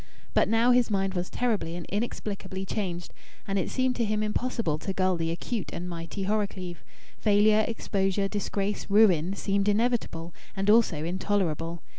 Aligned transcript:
But 0.33 0.49
now 0.49 0.71
his 0.71 0.89
mind 0.89 1.13
was 1.13 1.29
terribly 1.29 1.75
and 1.75 1.85
inexplicably 1.85 2.65
changed, 2.65 3.13
and 3.47 3.59
it 3.59 3.69
seemed 3.69 3.95
to 3.97 4.03
him 4.03 4.23
impossible 4.23 4.79
to 4.79 4.93
gull 4.93 5.15
the 5.15 5.29
acute 5.29 5.69
and 5.71 5.87
mighty 5.87 6.23
Horrocleave. 6.23 6.83
Failure, 7.19 7.63
exposure, 7.67 8.27
disgrace, 8.27 8.87
ruin, 8.89 9.35
seemed 9.35 9.69
inevitable 9.69 10.33
and 10.57 10.71
also 10.71 11.03
intolerable. 11.03 11.83